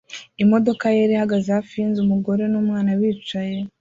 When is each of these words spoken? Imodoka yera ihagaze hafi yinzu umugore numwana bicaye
Imodoka 0.43 0.83
yera 0.95 1.13
ihagaze 1.17 1.47
hafi 1.57 1.73
yinzu 1.81 1.99
umugore 2.01 2.43
numwana 2.47 2.89
bicaye 2.99 3.57